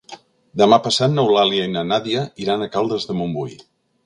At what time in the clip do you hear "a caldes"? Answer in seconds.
2.65-3.07